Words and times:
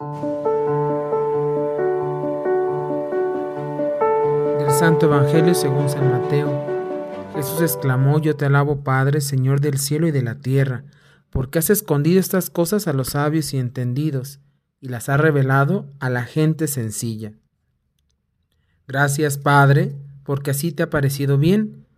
Del 0.00 0.06
Santo 4.70 5.06
Evangelio 5.06 5.56
según 5.56 5.88
San 5.88 6.08
Mateo. 6.08 6.64
Jesús 7.34 7.60
exclamó, 7.62 8.20
yo 8.20 8.36
te 8.36 8.44
alabo 8.44 8.84
Padre, 8.84 9.20
Señor 9.20 9.60
del 9.60 9.78
cielo 9.78 10.06
y 10.06 10.12
de 10.12 10.22
la 10.22 10.36
tierra, 10.36 10.84
porque 11.30 11.58
has 11.58 11.70
escondido 11.70 12.20
estas 12.20 12.48
cosas 12.48 12.86
a 12.86 12.92
los 12.92 13.08
sabios 13.08 13.52
y 13.54 13.58
entendidos, 13.58 14.38
y 14.80 14.86
las 14.88 15.08
has 15.08 15.18
revelado 15.18 15.92
a 15.98 16.10
la 16.10 16.22
gente 16.22 16.68
sencilla. 16.68 17.32
Gracias 18.86 19.36
Padre, 19.36 19.96
porque 20.22 20.52
así 20.52 20.70
te 20.70 20.84
ha 20.84 20.90
parecido 20.90 21.38
bien. 21.38 21.88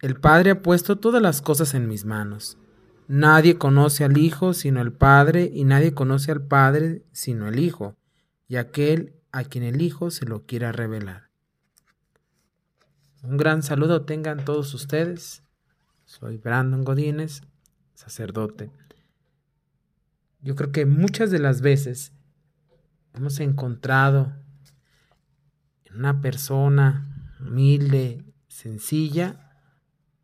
El 0.00 0.16
Padre 0.16 0.50
ha 0.50 0.60
puesto 0.60 0.98
todas 0.98 1.22
las 1.22 1.40
cosas 1.40 1.74
en 1.74 1.86
mis 1.86 2.04
manos. 2.04 2.58
Nadie 3.06 3.58
conoce 3.58 4.04
al 4.04 4.16
Hijo 4.16 4.54
sino 4.54 4.80
el 4.80 4.92
Padre, 4.92 5.50
y 5.52 5.64
nadie 5.64 5.92
conoce 5.92 6.32
al 6.32 6.42
Padre 6.42 7.04
sino 7.12 7.48
el 7.48 7.58
Hijo, 7.58 7.96
y 8.48 8.56
aquel 8.56 9.14
a 9.30 9.44
quien 9.44 9.64
el 9.64 9.82
Hijo 9.82 10.10
se 10.10 10.24
lo 10.24 10.46
quiera 10.46 10.72
revelar. 10.72 11.28
Un 13.22 13.36
gran 13.36 13.62
saludo 13.62 14.02
tengan 14.04 14.44
todos 14.44 14.72
ustedes. 14.74 15.42
Soy 16.04 16.36
Brandon 16.36 16.84
Godínez, 16.84 17.42
sacerdote. 17.94 18.70
Yo 20.40 20.54
creo 20.56 20.72
que 20.72 20.84
muchas 20.84 21.30
de 21.30 21.38
las 21.38 21.62
veces 21.62 22.12
hemos 23.14 23.40
encontrado 23.40 24.32
en 25.86 25.96
una 25.96 26.20
persona 26.20 27.32
humilde, 27.40 28.24
sencilla, 28.48 29.58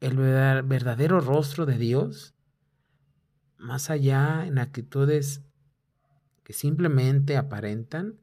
el 0.00 0.16
verdadero 0.16 1.20
rostro 1.20 1.66
de 1.66 1.78
Dios 1.78 2.34
más 3.60 3.90
allá 3.90 4.46
en 4.46 4.58
actitudes 4.58 5.42
que 6.42 6.52
simplemente 6.52 7.36
aparentan, 7.36 8.18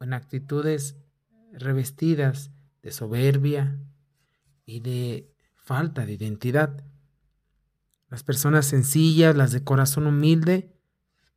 en 0.00 0.14
actitudes 0.14 0.96
revestidas 1.52 2.50
de 2.82 2.90
soberbia 2.90 3.78
y 4.64 4.80
de 4.80 5.30
falta 5.54 6.06
de 6.06 6.14
identidad. 6.14 6.82
Las 8.08 8.24
personas 8.24 8.66
sencillas, 8.66 9.36
las 9.36 9.52
de 9.52 9.62
corazón 9.62 10.06
humilde, 10.06 10.74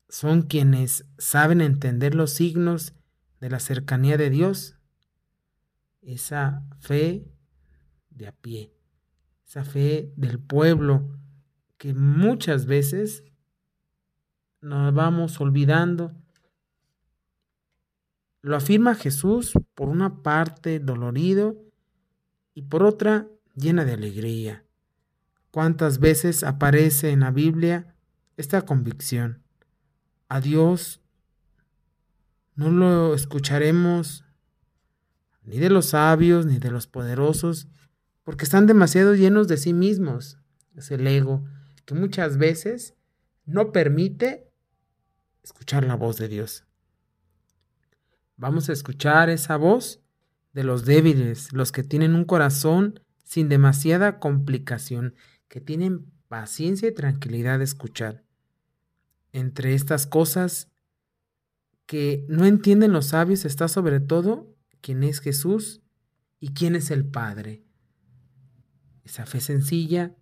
son 0.10 0.44
quienes 0.44 1.06
saben 1.18 1.62
entender 1.62 2.16
los 2.16 2.32
signos 2.32 2.94
de 3.42 3.50
la 3.50 3.60
cercanía 3.60 4.18
de 4.18 4.30
Dios, 4.30 4.78
esa 6.02 6.64
fe 6.80 7.28
de 8.10 8.28
a 8.28 8.32
pie, 8.32 8.74
esa 9.46 9.66
fe 9.66 10.14
del 10.16 10.40
pueblo 10.40 11.20
que 11.78 11.94
muchas 11.94 12.66
veces 12.66 13.24
nos 14.62 14.94
vamos 14.94 15.40
olvidando. 15.40 16.14
Lo 18.42 18.56
afirma 18.56 18.96
Jesús 18.96 19.54
por 19.74 19.90
una 19.90 20.24
parte 20.24 20.80
dolorido 20.80 21.58
y 22.54 22.64
por 22.64 22.84
otra 22.84 23.28
llena 23.56 23.86
de 23.86 23.94
alegría. 23.94 24.64
¿Cuántas 25.52 26.00
veces 26.00 26.44
aparece 26.44 27.12
en 27.12 27.22
la 27.22 27.32
Biblia 27.32 27.96
esta 28.38 28.64
convicción? 28.64 29.44
A 30.28 30.42
Dios 30.42 31.02
no 32.56 32.72
lo 32.72 33.14
escucharemos 33.14 34.26
ni 35.44 35.58
de 35.58 35.70
los 35.70 35.88
sabios 35.88 36.46
ni 36.46 36.58
de 36.58 36.72
los 36.72 36.88
poderosos, 36.88 37.68
porque 38.24 38.46
están 38.46 38.66
demasiado 38.66 39.14
llenos 39.14 39.48
de 39.48 39.58
sí 39.58 39.74
mismos. 39.74 40.40
Es 40.76 40.90
el 40.92 41.06
ego, 41.06 41.46
que 41.86 41.94
muchas 41.94 42.38
veces 42.38 42.96
no 43.46 43.72
permite 43.72 44.52
escuchar 45.44 45.86
la 45.86 45.96
voz 45.96 46.18
de 46.18 46.28
Dios. 46.28 46.66
Vamos 48.38 48.70
a 48.70 48.74
escuchar 48.74 49.30
esa 49.30 49.56
voz 49.58 50.02
de 50.54 50.64
los 50.64 50.86
débiles, 50.86 51.54
los 51.54 51.72
que 51.72 51.84
tienen 51.84 52.16
un 52.16 52.26
corazón 52.26 53.00
sin 53.24 53.50
demasiada 53.50 54.20
complicación, 54.20 55.16
que 55.48 55.62
tienen 55.62 56.12
paciencia 56.28 56.90
y 56.90 56.94
tranquilidad 56.94 57.60
de 57.60 57.66
escuchar. 57.66 58.24
Entre 59.32 59.74
estas 59.74 60.08
cosas 60.08 60.72
que 61.86 62.26
no 62.28 62.46
entienden 62.46 62.94
los 62.94 63.08
sabios 63.08 63.46
está 63.46 63.68
sobre 63.68 64.00
todo 64.00 64.56
quién 64.82 65.04
es 65.04 65.20
Jesús 65.20 65.82
y 66.40 66.54
quién 66.54 66.76
es 66.76 66.90
el 66.90 67.06
Padre. 67.06 67.64
Esa 69.04 69.26
fe 69.26 69.40
sencilla 69.40 70.16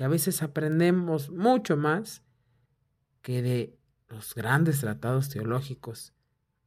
que 0.00 0.04
a 0.04 0.08
veces 0.08 0.42
aprendemos 0.42 1.28
mucho 1.28 1.76
más 1.76 2.22
que 3.20 3.42
de 3.42 3.78
los 4.08 4.34
grandes 4.34 4.80
tratados 4.80 5.28
teológicos. 5.28 6.14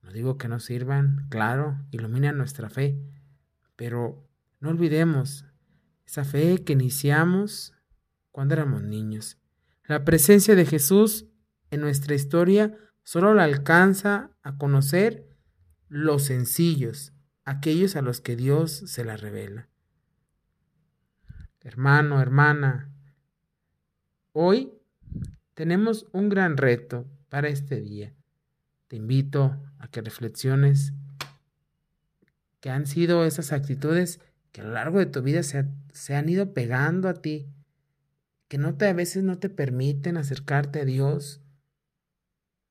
No 0.03 0.11
digo 0.11 0.37
que 0.37 0.47
no 0.47 0.59
sirvan, 0.59 1.25
claro, 1.29 1.83
iluminan 1.89 2.37
nuestra 2.37 2.69
fe, 2.69 2.95
pero 3.75 4.29
no 4.59 4.69
olvidemos 4.69 5.47
esa 6.05 6.25
fe 6.25 6.63
que 6.63 6.73
iniciamos 6.73 7.73
cuando 8.29 8.53
éramos 8.53 8.83
niños. 8.83 9.39
La 9.85 10.05
presencia 10.05 10.53
de 10.53 10.67
Jesús 10.67 11.25
en 11.71 11.81
nuestra 11.81 12.13
historia 12.13 12.77
solo 13.01 13.33
la 13.33 13.45
alcanza 13.45 14.29
a 14.43 14.59
conocer 14.59 15.27
los 15.87 16.25
sencillos, 16.25 17.13
aquellos 17.45 17.95
a 17.95 18.03
los 18.03 18.21
que 18.21 18.35
Dios 18.35 18.83
se 18.85 19.03
la 19.03 19.17
revela. 19.17 19.69
Hermano, 21.61 22.21
hermana, 22.21 22.92
Hoy 24.35 24.73
tenemos 25.53 26.07
un 26.11 26.27
gran 26.27 26.57
reto 26.57 27.05
para 27.29 27.49
este 27.49 27.79
día. 27.79 28.15
Te 28.87 28.95
invito 28.95 29.55
a 29.77 29.87
que 29.89 30.01
reflexiones 30.01 30.91
que 32.59 32.71
han 32.71 32.87
sido 32.87 33.25
esas 33.25 33.51
actitudes 33.51 34.19
que 34.51 34.61
a 34.61 34.63
lo 34.63 34.71
largo 34.71 34.97
de 34.97 35.05
tu 35.05 35.21
vida 35.21 35.43
se, 35.43 35.67
se 35.91 36.15
han 36.15 36.29
ido 36.29 36.51
pegando 36.51 37.09
a 37.09 37.13
ti, 37.13 37.47
que 38.47 38.57
no 38.57 38.75
te, 38.75 38.87
a 38.87 38.93
veces 38.93 39.23
no 39.23 39.37
te 39.37 39.49
permiten 39.49 40.17
acercarte 40.17 40.81
a 40.81 40.85
Dios 40.85 41.41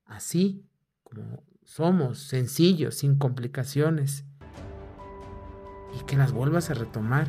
así 0.04 0.66
como 1.04 1.44
somos, 1.62 2.18
sencillos, 2.18 2.96
sin 2.96 3.16
complicaciones, 3.16 4.24
y 5.96 6.04
que 6.06 6.16
las 6.16 6.32
vuelvas 6.32 6.70
a 6.70 6.74
retomar. 6.74 7.28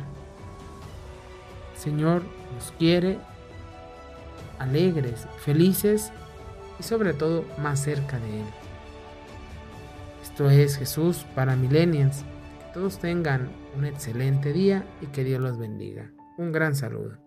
Señor 1.76 2.24
nos 2.54 2.72
quiere 2.72 3.18
alegres, 4.58 5.26
felices 5.38 6.12
y 6.78 6.82
sobre 6.82 7.14
todo 7.14 7.44
más 7.58 7.80
cerca 7.80 8.18
de 8.18 8.40
Él. 8.40 8.46
Esto 10.22 10.50
es 10.50 10.76
Jesús 10.76 11.24
para 11.34 11.56
Millennials. 11.56 12.24
Que 12.58 12.74
todos 12.74 12.98
tengan 12.98 13.50
un 13.76 13.84
excelente 13.84 14.52
día 14.52 14.84
y 15.00 15.06
que 15.06 15.24
Dios 15.24 15.40
los 15.40 15.58
bendiga. 15.58 16.10
Un 16.36 16.50
gran 16.50 16.74
saludo. 16.74 17.23